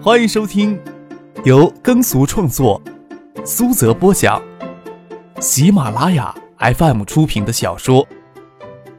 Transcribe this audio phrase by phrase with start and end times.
[0.00, 0.80] 欢迎收听
[1.44, 2.80] 由耕俗创作、
[3.44, 4.40] 苏泽播讲、
[5.40, 8.06] 喜马拉雅 FM 出品的小说《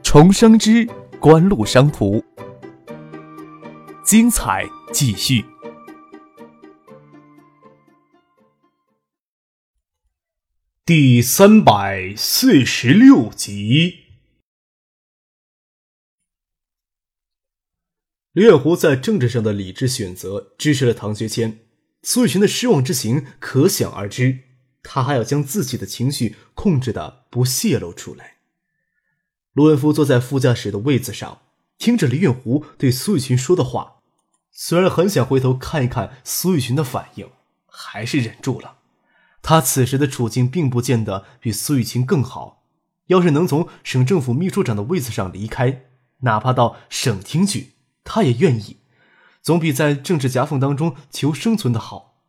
[0.02, 0.86] 重生之
[1.18, 2.18] 官路商途》，
[4.04, 5.42] 精彩继续，
[10.84, 13.99] 第三百四十六集。
[18.32, 21.58] 刘远湖在政治上的理智选择支持了唐学谦，
[22.04, 24.44] 苏雨群的失望之情可想而知。
[24.84, 28.36] 他还要将自己的情绪控制的不泄露出来。
[29.52, 31.40] 卢文夫坐在副驾驶的位子上，
[31.76, 33.96] 听着李远湖对苏雨群说的话，
[34.52, 37.28] 虽然很想回头看一看苏雨群的反应，
[37.66, 38.76] 还是忍住了。
[39.42, 42.62] 他此时的处境并不见得比苏雨晴更好。
[43.08, 45.86] 要是能从省政府秘书长的位子上离开，
[46.20, 47.72] 哪怕到省厅去。
[48.04, 48.78] 他也愿意，
[49.42, 52.22] 总比在政治夹缝当中求生存的好。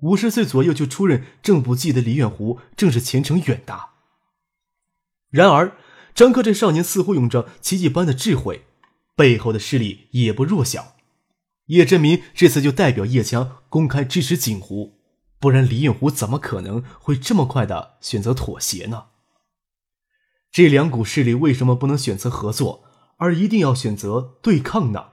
[0.00, 3.94] 五十岁左右就出任正部级的李远湖，正是前程远大。
[5.30, 5.76] 然而，
[6.14, 8.66] 张克这少年似乎有着奇迹般的智慧，
[9.14, 10.96] 背后的势力也不弱小。
[11.66, 15.00] 叶振民这次就代表叶强公开支持景湖，
[15.40, 19.06] 不然李远湖怎么可能会这么快的选择妥协呢？
[20.52, 22.84] 这两股势力为什么不能选择合作？
[23.16, 25.08] 而一定要选择对抗呢？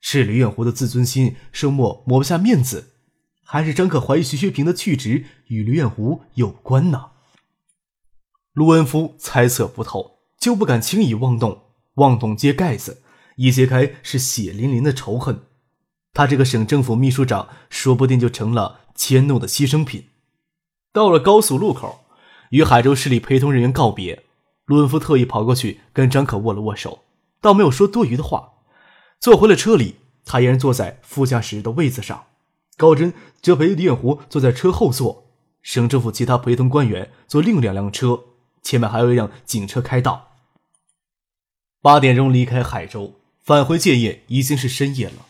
[0.00, 2.92] 是李远湖的自尊心生磨抹不下面子，
[3.42, 7.10] 还是张可怀疑徐学平的去职与李远湖有关呢？
[8.52, 11.64] 陆文夫猜测不透，就不敢轻易妄动。
[11.96, 13.02] 妄动揭盖子，
[13.36, 15.40] 一揭开是血淋淋的仇恨。
[16.12, 20.08] 他这个省政府秘书长，说不定就成了迁怒的牺牲品。
[20.92, 22.04] 到了高速路口，
[22.50, 24.24] 与海州市里陪同人员告别，
[24.66, 27.05] 陆文夫特意跑过去跟张可握了握手。
[27.40, 28.54] 倒没有说多余的话，
[29.20, 32.26] 坐回了车里，他依然坐在副驾驶的位子上，
[32.76, 35.26] 高真则陪李远湖坐在车后座，
[35.62, 38.20] 省政府其他陪同官员坐另两辆车，
[38.62, 40.32] 前面还有一辆警车开道。
[41.80, 45.26] 八点钟离开海州，返回建业已经是深夜了。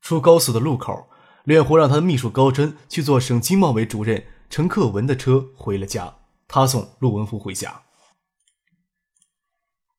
[0.00, 1.06] 出高速的路口，
[1.44, 6.14] 李远湖让他的秘书高真去坐省经贸委主任陈克文的车回了家，
[6.48, 7.82] 他送陆文福回家。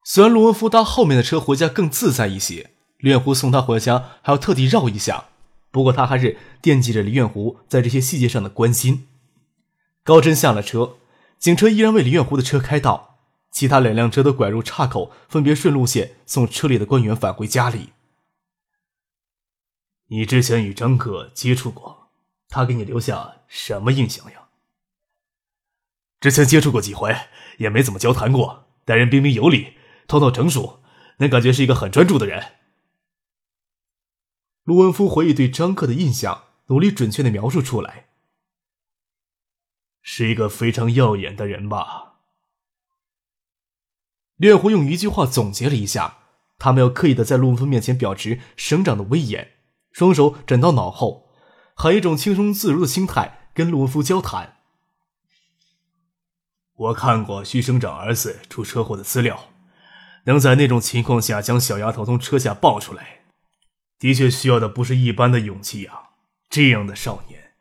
[0.03, 5.25] 虽然陆文夫搭后面的车回家更自在一些，李远湖送他回家还要特地绕一下，
[5.71, 9.07] 不过他还是惦记着李远湖在这些细节上的关心。
[10.03, 10.97] 高真下了车，
[11.39, 13.19] 警车依然为李远湖的车开道，
[13.49, 17.89] 其他两辆车都拐入岔口，分别顺路线送车里的官员返回家里。
[20.09, 22.09] 你之前与张哥接触过，
[22.49, 24.49] 他给你留下什么印象呀？
[26.19, 27.15] 之前接触过几回，
[27.57, 29.73] 也没怎么交谈过，待人彬彬有礼。
[30.07, 30.81] 头脑成熟，
[31.17, 32.53] 能感觉是一个很专注的人。
[34.63, 38.07] 陆文夫回忆对张克的印象，努力准确的描述出来，
[40.01, 42.13] 是一个非常耀眼的人吧。
[44.37, 46.19] 烈狐用一句话总结了一下，
[46.57, 49.53] 他没有刻意的在陆文夫面前表示省长的威严，
[49.91, 51.29] 双手枕到脑后，
[51.75, 54.57] 还一种轻松自如的心态跟陆文夫交谈。
[56.75, 59.52] 我看过徐省长儿子出车祸的资料。
[60.25, 63.23] 能在那种情况下将小丫头从车下抱出来，
[63.99, 66.11] 的确需要的不是一般的勇气啊！
[66.49, 67.55] 这样的少年，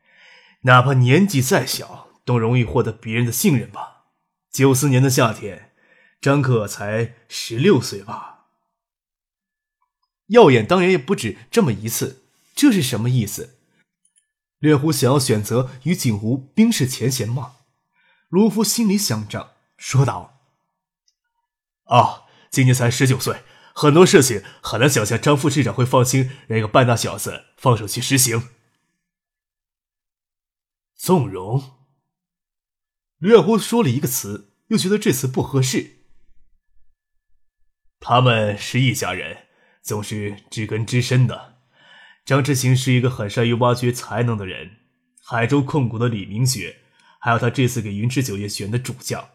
[0.62, 4.04] 哪怕年纪再小，都容易获得别人的信任吧？
[4.52, 5.72] 九四年的夏天，
[6.20, 8.46] 张克才十六岁吧？
[10.28, 12.24] 耀眼当然也不止这么一次，
[12.54, 13.58] 这是什么意思？
[14.60, 17.56] 略狐想要选择与景湖冰释前嫌吗？
[18.28, 20.38] 卢夫心里想着，说道
[21.90, 22.20] ：“啊。”
[22.52, 23.42] 今年才十九岁，
[23.74, 28.50] 很多事情很难想象张副市长会放心让一个半大小子放手去实行。
[30.94, 31.78] 纵容。
[33.16, 36.00] 刘远湖说了一个词，又觉得这词不合适。
[37.98, 39.46] 他们是一家人，
[39.80, 41.60] 总是知根知深的。
[42.26, 44.76] 张之行是一个很善于挖掘才能的人，
[45.24, 46.80] 海州控股的李明学，
[47.18, 49.30] 还有他这次给云池酒业选的主将，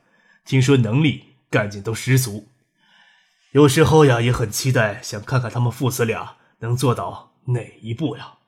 [0.46, 2.50] 听说能力干劲都十足。
[3.52, 8.40] 有时候呀，也很期待，想看看他们父子俩能做到哪一步呀？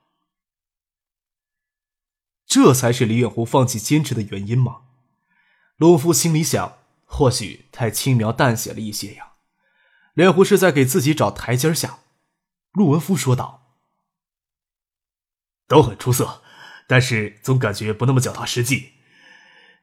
[2.46, 4.82] 这才是李远湖放弃坚持的原因吗？
[5.78, 9.34] 陆夫心里想，或许太轻描淡写了一些呀。
[10.16, 12.00] 李远湖是在给自己找台阶下。
[12.74, 13.78] 陆文夫说道
[15.68, 16.42] ：“都很出色，
[16.88, 18.92] 但是总感觉不那么脚踏实地。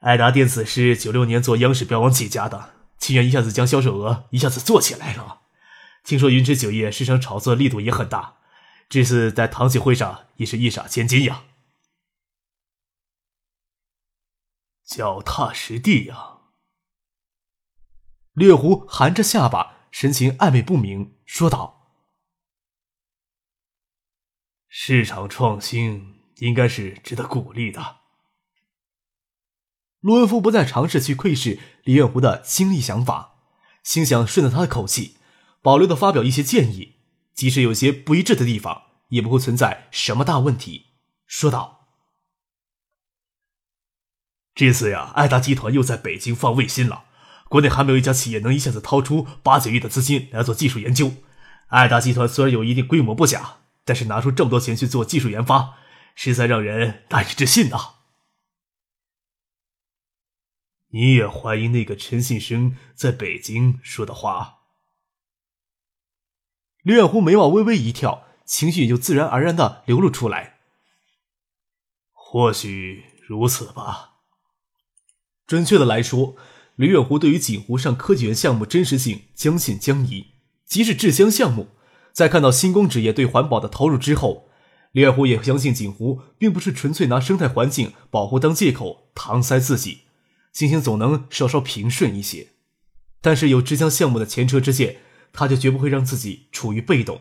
[0.00, 5.42] 爱达电子是九六年做央视标王起家的。”清源一下子将销售额一下子做起来了，
[6.02, 8.38] 听说云芝酒业市场炒作力度也很大，
[8.88, 11.44] 这次在堂姐会上也是一傻千金呀，
[14.84, 16.38] 脚踏实地呀。
[18.32, 21.90] 李远湖含着下巴，神情暧昧不明，说道
[24.68, 28.00] ：“市场创新应该是值得鼓励的。”
[30.06, 33.38] 卢文夫不再尝试去窥视李远湖的心意想法，
[33.82, 35.16] 心想顺着他的口气，
[35.60, 36.98] 保留的发表一些建议。
[37.34, 40.90] 即使有些不一致的地方，也不会存在什么大问题。
[41.26, 41.88] 说道
[44.54, 47.06] ：“这次呀，爱达集团又在北京放卫星了。
[47.48, 51.14] 国内还没有一家企业能一下子掏出八九亿的资金来做技术研究。
[51.66, 55.74] 爱达集团虽然有一定规模不假，但是拿出这么多钱去做技术研发，
[56.14, 57.95] 实在让人难以置信呐。
[60.96, 64.60] 你也怀疑那个陈信生在北京说的话？”
[66.82, 70.60] 李远湖眉毛微微一跳，情绪也就自然而然的流露出来。
[72.12, 74.14] 或许如此吧。
[75.46, 76.34] 准确的来说，
[76.76, 80.28] 李远湖对于锦湖上科技园项目真实性将信将疑。
[80.64, 81.68] 即使制香项目，
[82.12, 84.48] 在看到星光纸业对环保的投入之后，
[84.92, 90.05] 李远湖也相信锦湖并不是纯粹拿生态环境保护当借口搪塞自己，
[90.56, 92.48] 心情总能稍稍平顺一些。
[93.20, 95.00] 但是有制香项目的前车之鉴。
[95.38, 97.20] 他就绝不会让自己处于被动，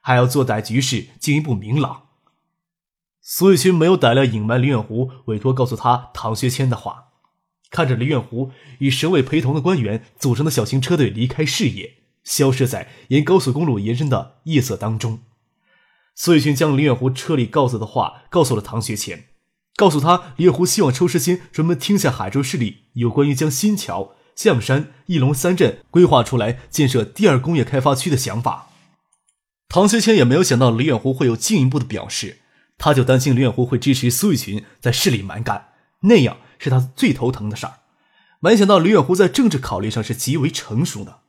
[0.00, 2.08] 还要做歹局势进一步明朗。
[3.20, 7.12] 苏玉群没有胆量隐瞒林远湖委托告诉他唐学谦的话，
[7.70, 15.20] 看着林远湖与省委陪同的官员组成的小型车队离开视野，消失在沿高速公路延伸的夜色当中。
[16.16, 19.28] 苏玉群将林远湖车里告诉的话告诉了唐学谦，
[19.76, 24.14] 告诉他李远湖希望抽时间专门听下海州市里有关于将新桥。
[24.36, 28.68] 象山、翼龙三镇规划出来建设第二工业开发区的想法，
[29.68, 32.38] 唐学谦也没有想到李远湖会有进一步的表示，
[32.76, 35.68] 他就担心李远湖会支持苏玉群在市里蛮干，
[36.00, 37.74] 那样是他最头疼的事儿。
[38.40, 41.20] 没想到李远湖在政治考虑上是极为成熟的，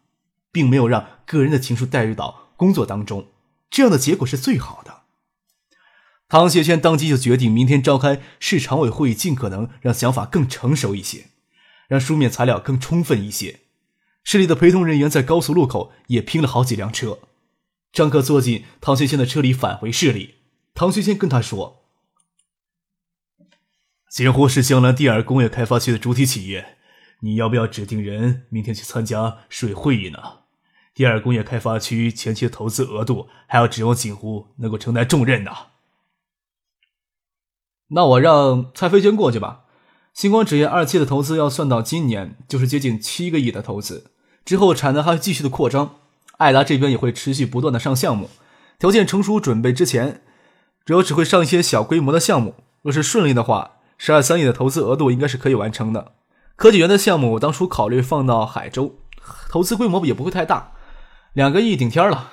[0.51, 3.27] 并没有让个人的情绪带入到工作当中，
[3.69, 5.03] 这样的结果是最好的。
[6.27, 11.25] 唐学谦当即就决定明天召开市常委会议，尽可能让想法更成熟一些。
[11.87, 13.59] 让书面材料更充分一些。
[14.23, 17.19] 市里的陪同人员在高速路口也拼了好几辆车。
[17.93, 20.35] 张克坐进唐学谦的车里返回市里。
[20.73, 21.83] 唐学谦跟他说
[24.09, 26.77] ：“锦湖是江南第二工业开发区的主体企业，
[27.19, 30.19] 你要不要指定人明天去参加市委会议呢？
[30.95, 35.51] 第二工业开发区前期的投资额度还要指望锦湖能够承担重任呢。”
[37.89, 39.61] 那我让蔡飞娟过去吧。
[40.13, 44.11] 星光纸业二期的投资要算到今年，就是接近七个亿的投资。
[44.45, 45.95] 之后产能还会继续的扩张，
[46.37, 48.29] 艾达这边也会持续不断的上项目。
[48.79, 50.21] 条件成熟准备之前，
[50.85, 52.55] 主要只会上一些小规模的项目。
[52.81, 56.13] 若是顺利的话，十二三亿的投资额度应该是可以完成的。
[56.55, 58.95] 科技园的项目我当初考虑放到海州，
[59.49, 60.71] 投资规模也不会太大，
[61.33, 62.31] 两个亿顶天了。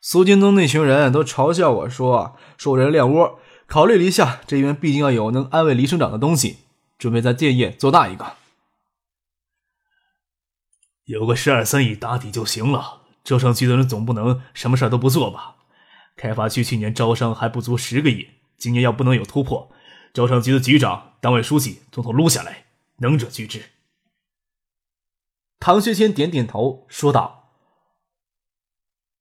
[0.00, 3.38] 苏京东那群人都嘲笑我说，说我人练窝。
[3.70, 6.58] 考虑了一下，这边毕竟要有能安慰黎省长的东西。
[6.98, 8.36] 准备在建业做大一个，
[11.04, 13.00] 有个十二三亿打底就行了。
[13.24, 15.56] 招商局的人总不能什么事都不做吧？
[16.14, 18.28] 开发区去年招商还不足十个亿，
[18.58, 19.72] 今年要不能有突破，
[20.12, 22.66] 招商局的局长、党委书记统统撸下来，
[22.98, 23.62] 能者居之。
[25.58, 27.54] 唐学谦点点头说道：“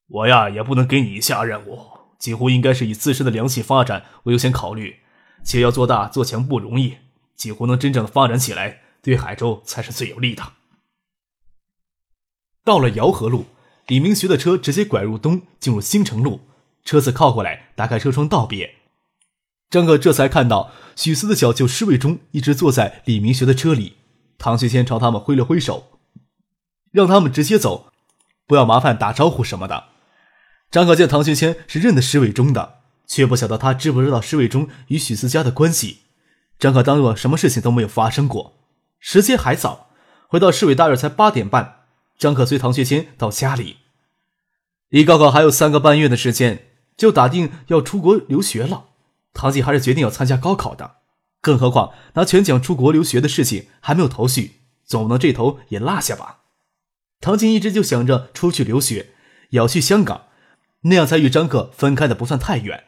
[0.07, 4.99] 我呀，也不能给你下任务，几乎应该是以自身的良性发展为优先考虑，
[5.43, 6.97] 且要做大做强不容易。”
[7.39, 10.43] 几乎能真正的发展起来，对海州才是最有利的。
[12.65, 13.45] 到了姚河路，
[13.87, 16.41] 李明学的车直接拐入东，进入新城路。
[16.83, 18.75] 车子靠过来，打开车窗道别。
[19.69, 23.93] 张克这才看到许思的小舅施卫忠一直坐在李明学的车里。
[24.37, 25.99] 唐学谦朝他们挥了挥手，
[26.91, 27.93] 让他们直接走，
[28.45, 29.85] 不要麻烦打招呼什么的。
[30.71, 36.01] 张可见唐学谦是认得施伟忠的，却不晓得他知不知道施伟忠与许思佳的关系。
[36.59, 38.59] 张可当做什么事情都没有发生过。
[38.99, 39.89] 时间还早，
[40.27, 41.77] 回到市委大院才八点半。
[42.17, 43.77] 张可随唐学谦到家里。
[44.89, 48.87] 离高考还有三个半月的时间，就打定要出国留学了。
[49.33, 50.97] 唐姐还是决定要参加高考的，
[51.39, 56.39] 更何况拿全奖出国留学的事情还没有头绪，总不能这头也落下吧？
[57.21, 59.11] 唐静一直就想着出去留学，
[59.51, 60.25] 要去香港，
[60.81, 62.85] 那样才与张可分开的不算太远。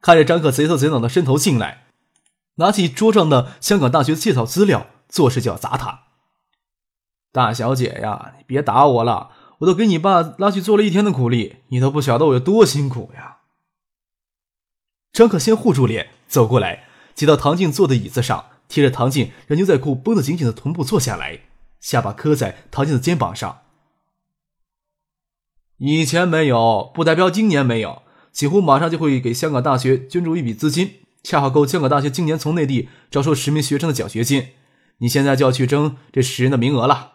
[0.00, 1.84] 看着张可贼头贼脑的伸头进来。
[2.56, 6.04] 拿起桌上的香港大学介绍资料，做事就要砸他。
[7.32, 13.38] 大小姐呀，你别打我了，我都给你爸拉去做了一天的苦力，你都不晓得我有多辛苦呀。
[15.12, 21.40] 张可先护住脸走过来，挤到唐静坐的椅子上，贴着唐静让牛仔裤绷得紧紧的臀部坐下来，
[21.80, 23.62] 下巴磕在唐静的肩膀上。
[25.78, 28.02] 以前没有，不代表今年没有。
[28.32, 34.48] 几乎马上就会给香港大学捐助一笔资金，恰好够香港大学今年从内地招收十名学生的奖学金。
[34.98, 37.12] 你现在就要去争这十人的名额了。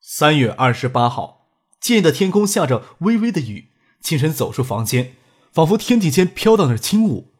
[0.00, 1.48] 三月二十八号，
[1.80, 3.70] 建议的天空下着微微的雨。
[4.00, 5.14] 清晨走出房间，
[5.52, 7.34] 仿佛天地间飘荡着轻雾。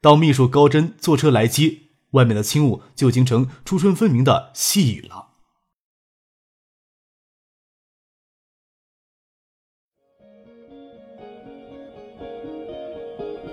[0.00, 1.78] 当秘书高真坐车来接，
[2.10, 5.31] 外面的轻雾就已经成初春分明的细雨了。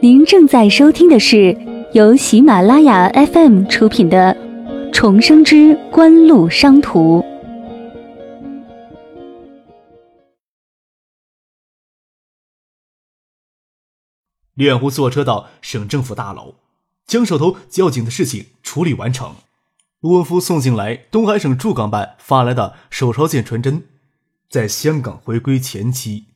[0.02, 1.58] 您正在收听的是
[1.92, 4.34] 由喜马拉雅 FM 出品的
[4.94, 7.20] 《重生之官路商途》。
[14.54, 16.56] 李远湖坐车到省政府大楼，
[17.06, 19.36] 将手头较紧的事情处理完成。
[20.00, 23.84] 陆文夫送进来东海省驻港办发来的手抄件传真。
[24.50, 26.28] 在香港回归前期，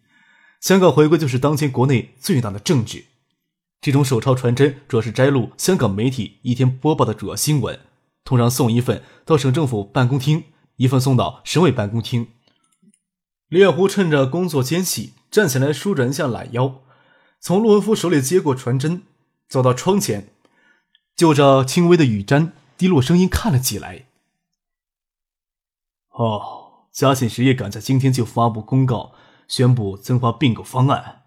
[0.59, 3.05] 香港回归就是当前国内最大的政治。
[3.83, 7.81] 这种手抄传真主要是摘录香港媒体一天播报的主要新闻，
[8.23, 10.45] 通常送一份到省政府办公厅，
[10.77, 12.29] 一份送到省委办公厅。
[13.49, 16.81] 李远湖趁着工作间隙站起来舒展一下懒腰，
[17.41, 19.03] 从陆文夫手里接过传真，
[19.49, 20.29] 走到窗前，
[21.13, 24.05] 就着轻微的雨沾滴落声音看了起来。
[26.11, 29.11] 哦，嘉信实业赶在今天就发布公告，
[29.49, 31.22] 宣布增发并购方案。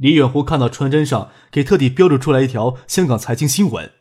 [0.00, 3.92] 李远湖看到传真上给特地标注出来一条香港财经新闻。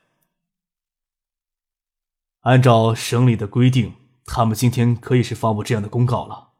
[2.43, 6.51] 按照省里的规定，他们今天可以是发布这样的公告了。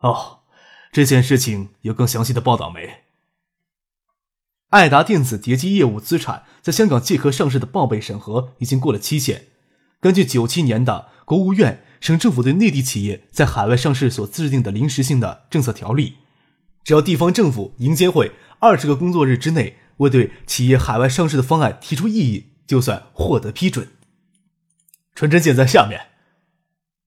[0.00, 0.40] 哦，
[0.92, 3.04] 这件事情有更详细的报道没？
[4.68, 9.46] 爱达电子叠机业务资产在香港借壳上市的报备审核已经过了期限。
[9.98, 16.18] 根据九七年的国务院、省政府对内地企业在海外上市所制定的临时性的政策条例，
[16.84, 18.32] 只要地方政府银监会。
[18.60, 23.88] 二十个工作日之内未对企业海外上市的方案提出异议，就算获得批准。
[25.14, 26.06] 传真件在下面。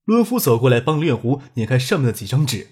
[0.06, 2.68] 陆文夫走过来帮李远湖捻开上面的几张纸。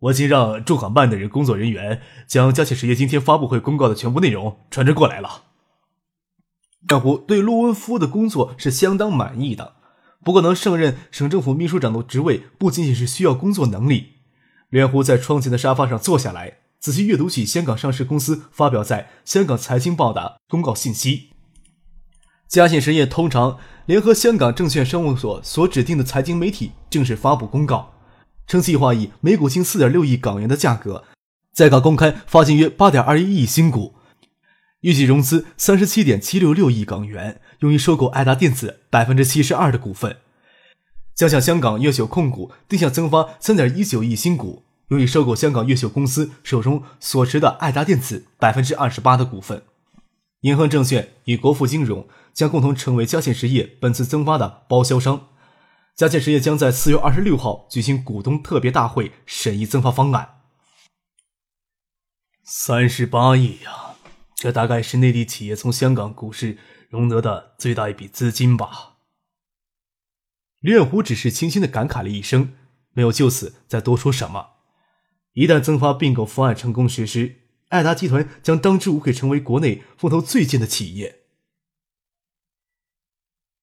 [0.00, 5.44] 我已经让驻港办的人工作人员将嘉庆实业今天发布会公告的全部内容传真过来了。
[6.88, 9.76] 远湖对陆文夫的工作是相当满意的，
[10.24, 14.19] 不过能胜任省政府秘书长的职位，不仅仅是需要工作能力。
[14.70, 16.58] 李远湖在窗前的沙发上坐下来。
[16.78, 21.28] 仔细阅读起香港上市公司发表在香港财经报的公告信息。
[22.48, 27.92] 嘉信实业通常联合香港证券商务所所指定的财经媒体正式发布公告，
[28.46, 31.04] 称计划以每股近四点六亿港元的价格，
[31.52, 33.94] 在港公开发行约八点二一亿新股，
[34.80, 40.16] 预计融资三十七点七六六亿港元，用于收购爱达电子百分之七十二的股份，
[41.20, 44.64] 将向香港越秀控股定向增发三点一九亿新股。
[44.88, 49.62] 用于收购香港越秀公司手中所持的爱达电子百分之二十八的股份，
[50.40, 55.28] 银河证券与国富金融将共同成为嘉信实业本次增发的包销商。
[55.94, 60.40] 嘉信实业将在四月二十六号举行股东特别大会审议增发方案。
[62.42, 63.94] 三十八亿呀，
[64.34, 66.56] 这大概是内地企业从香港股市
[66.88, 68.89] 融得的最大一笔资金吧。
[70.60, 72.54] 李远湖只是轻轻的感慨了一声，
[72.92, 74.58] 没有就此再多说什么。
[75.32, 77.36] 一旦增发并购方案成功实施，
[77.68, 81.20] 爱达集团将当之无愧成为国内风头最劲的企业。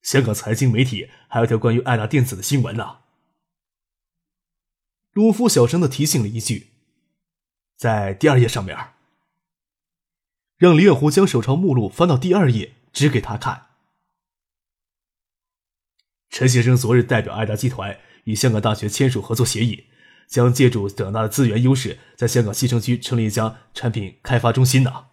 [0.02, 3.00] 香港财经媒体还有条关于爱达电子的新闻呢。
[5.12, 6.72] 卢夫小声的提醒了一句
[7.76, 8.94] ：“在第二页上面。”
[10.58, 13.67] 让李远湖将手抄目录翻到第二页，指给他看。
[16.30, 19.86] 陈先生昨日代表爱达集团与香港大学签署合作协议。
[20.28, 25.06] 将借助等大的资源优势，在香港西城区成立一家产品开发中心呢。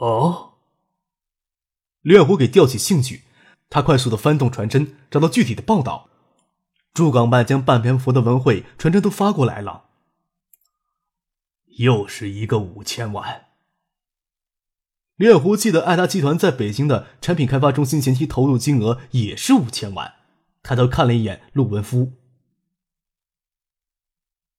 [0.00, 0.54] 哦，
[2.00, 3.22] 刘远湖给吊起兴趣，
[3.70, 6.10] 他快速的翻动传真，找到具体的报道。
[6.92, 9.84] 驻港办将半篇幅的文汇传真都发过来了，
[11.76, 13.47] 又是一个五千万。
[15.18, 20.14] 李远湖记得爱达集团在北京的产品开发中心前期投入金额也是五千万，
[20.62, 22.12] 抬头看了一眼陆文夫。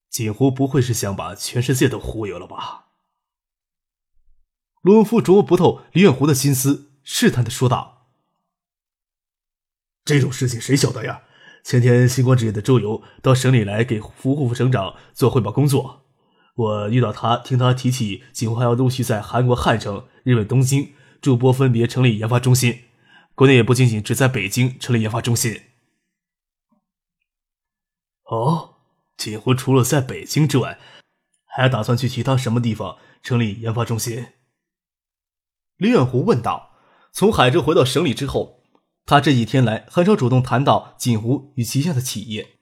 [0.09, 2.87] 锦湖不会是想把全世界都忽悠了吧？
[4.81, 8.09] 陆文夫琢磨不透李远湖的心思，试探的说道
[10.03, 11.23] ：“这种事情谁晓得呀？
[11.63, 15.98] 前天星光纸业的周游到省里来给胡副省长做汇报工作，
[16.59, 22.81] 我遇到他，听他提起，景湖还要陆续在韩国汉城、日本东京、驻波分别成立研发中心，
[23.33, 25.61] 国内也不仅仅只在北京成立研发中心。
[28.25, 28.75] 哦，
[29.15, 30.77] 锦湖除了在北京之外，
[31.45, 34.27] 还打算去其他什么地方成立研发中心？
[35.77, 36.67] 李远湖问道。
[37.13, 38.61] 从海州回到省里之后，
[39.05, 42.58] 他这几天来很少主动谈到锦湖与旗下的企业。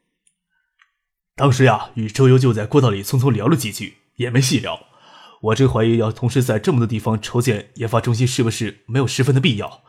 [1.38, 4.88] 当时呀，与周游就在过道里匆匆聊了几句，也没细聊。
[5.40, 9.84] 我真怀疑，要同时在这么多地方筹建研发中心，是不是没有十分的必要？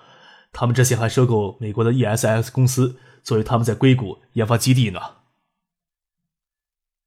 [0.52, 5.00] 他们之前还收购美国的 ESS 公司，作为他们在硅谷研发基地呢。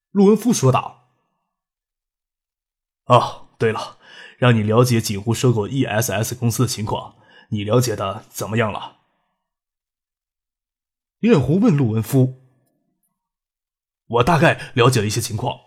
[0.09, 1.09] 陆文夫说道。
[3.05, 3.99] 哦，对了，
[4.39, 7.13] 让你了解锦湖收购 ESS 公司的情况，
[7.49, 8.97] 你了解的怎么样了？
[11.19, 12.40] 李远湖问陆文夫。
[14.11, 15.57] 我大概了解了一些情况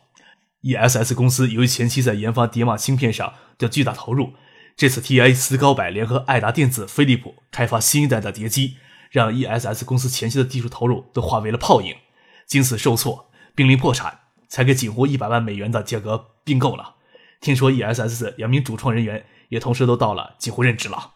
[0.61, 4.35] ，E.S.S 公司由于前期在研发叠码芯片上的巨大投入，
[4.77, 8.77] 这次 T.I 斯高柏联合爱达电子、飞利浦开发新一代的叠机，
[9.11, 11.97] 让 E.S.S 公司前期的技术投入都化为了泡影，
[12.47, 16.97] 经此受挫，濒临破产，才给锦湖一百万美元的价格并购了。
[17.41, 21.15] 听说 E.S.S 两名主创人员也同时都到了锦湖任职了，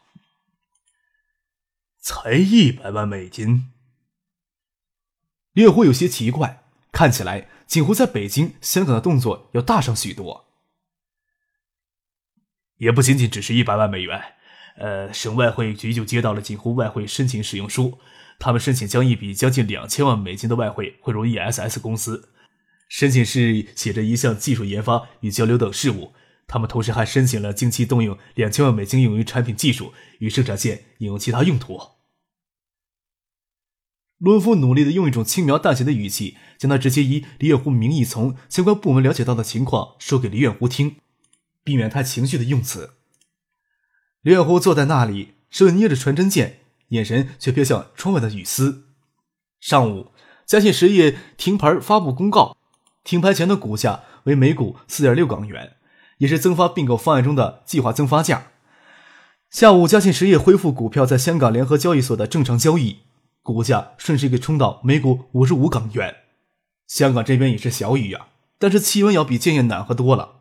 [2.01, 3.71] 才一百万美金，
[5.53, 6.65] 猎户有些奇怪。
[6.93, 10.47] 看起来锦湖在北京、香港的动作要大上许多，
[12.77, 14.21] 也不仅仅只是一百万美元。
[14.77, 17.99] 呃，省外汇局就接到了锦湖外汇申请使用书，
[18.39, 22.31] 他们申请将一笔将近两千万美金的外汇汇入 ESS 公司。
[22.89, 26.15] 申请是写着一项技术研发与交流等事务。
[26.47, 31.98] 他们同时还申请了近期动用两千万美金用于产品技术与生产线应用其他用途。
[34.19, 40.97] 罗夫努力的用一种轻描淡写的语气，将他直接以李远湖名义从相关部门了解到的情况说给李远湖听，
[41.63, 42.95] 避免太情绪的用词。
[44.23, 48.87] 李远湖坐在那里，手捏着传真件，眼神却瞥向窗外的雨丝。
[49.61, 50.09] 上午，
[50.45, 52.57] 嘉信实业停牌发布公告，
[53.05, 55.77] 停牌前的股价为每股四点六港元，
[56.19, 58.49] 也是增发并购方案中的计划增发价。
[59.49, 62.99] 下午，嘉信实业恢复股票在香港联合交易所的正常交易。
[63.43, 66.17] 股价顺势给冲到每股五十五港元，
[66.87, 70.37] 香港这边也是小雨呀，但是气温要比建业暖和多了。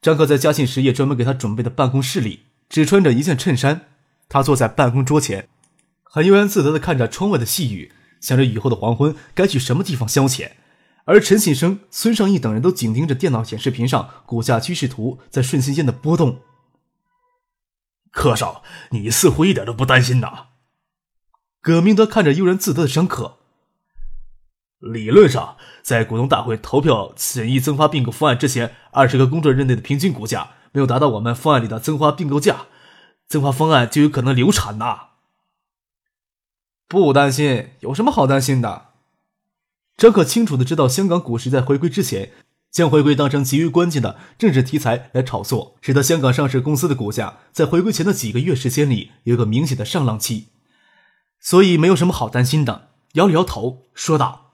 [0.00, 3.88] 张克在嘉信实业专门给他准备的办公室里，只穿着一件衬衫，
[4.28, 5.48] 他坐在办公桌前，
[6.02, 10.52] 很悠然自得地看着窗外的细雨，想着以后的黄昏该去什么地方消遣。
[11.04, 16.40] 而陈信生、孙尚义等人都紧盯着电脑显示屏上股价趋势图在瞬息间的波动。
[18.12, 20.49] 柯少，你似乎一点都不担心呐。
[21.62, 23.36] 葛明德看着悠然自得的张可。
[24.78, 32.66] 理论上，在股东大会投票审议增发并购方案之前，二十个工作日内的平均股价没有达到我们方案里的增发并购价，
[33.28, 35.08] 增发方案就有可能流产呐。
[36.88, 38.86] 不担心，有什么好担心的？
[39.98, 42.30] 张可清楚的知道，香港股市在回归之前，
[42.70, 50.46] 将回归当成极为关键的政治题材来炒作，使得香港上市公司的股价在回归前的几个月时间里有个明显的上浪期。
[51.40, 54.52] 所以没有什么好担心的，摇了摇头，说道：“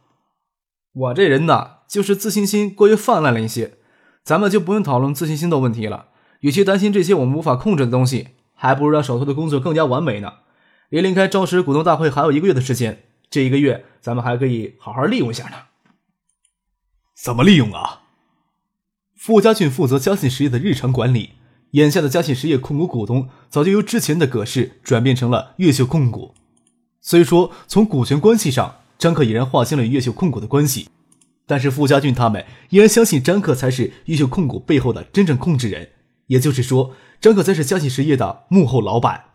[0.95, 3.75] 我这人呢，就是自信心过于泛滥了一些。
[4.23, 6.11] 咱们就不用讨论自信心的问题了。
[6.41, 10.35] 与其担心这些我们无法控制的东西，还不如让手头的工作更加完美呢。
[10.89, 15.57] 离离开召实股东大会还有一个月的时间，这一个月咱们还可以好好利用一下呢。
[17.15, 18.03] 怎么利用啊？”
[19.17, 21.31] 傅家俊负责嘉信实业的日常管理，
[21.73, 26.35] 眼下的嘉信实业控股股东早就由之前的葛氏转变成了越秀控股。
[27.09, 30.89] 虽说从股权关系上，张克已然划清了与越秀控股的关系，
[31.47, 35.91] 但是傅家俊他们依然相信张克才是越秀控股背后的真正控制人。
[36.27, 39.27] 也就是说，张克才是嘉信实业的幕后老板。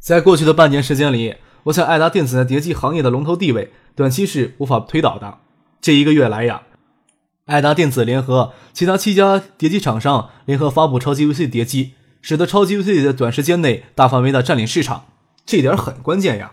[0.00, 5.38] 在过去的半年时间里，我想爱达电子在叠机行业的龙头地位，短期是无法推倒的。
[5.80, 6.62] 这一个月来呀，
[7.44, 15.04] 爱达电子联合其他七家叠机厂商联合发布超级 VC 叠机，使得超级 VC 在短时间内大范围的占领市场。
[15.50, 16.52] 这点很关键呀！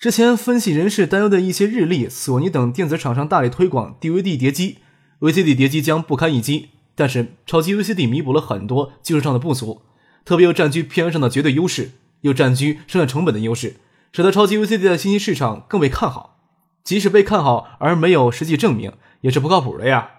[0.00, 4.78] 之前分析人士担忧的一些日立、索尼等电子厂商大力推广 DVD 碟机
[5.20, 6.70] ，VCD 碟机将不堪一击。
[6.96, 9.82] 但是超级 VCD 弥补了很多技术上的不足，
[10.24, 13.76] 特别又占据片源上的绝对优势，又占据生产成本的优势，
[14.10, 16.40] 使得超级 VCD 在新兴市场更被看好。
[16.82, 20.10] 即使被看好而没有实际证明，也是不靠谱的呀！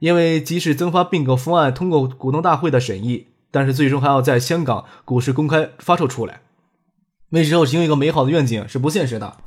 [0.00, 6.42] 因为即使增发并购方案通过股东大会的审议，但是最终还要在香港股市公开发售出来。
[7.34, 9.38] 为之后提供一个美好的愿景是不现实的。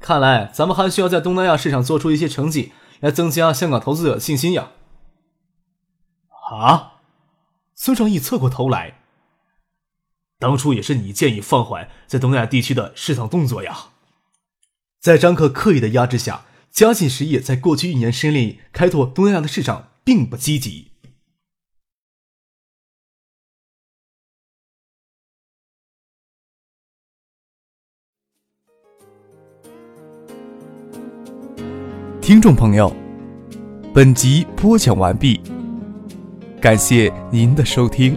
[0.00, 4.72] 看来咱们还需要在东南亚市场做出一些成绩，来增加香港投资者的信心呀。
[6.50, 6.94] 啊！
[7.74, 8.98] 孙尚义侧过头来。
[10.38, 13.86] 当初也是你建议放缓在东南亚地区的市场动作呀。
[15.00, 20.91] 在张克刻意的压制下，嘉信实业在过去一年时间里开拓东南亚的市场并不积极。
[32.32, 32.90] 听众朋友，
[33.92, 35.38] 本集播讲完毕，
[36.62, 38.16] 感谢您的收听。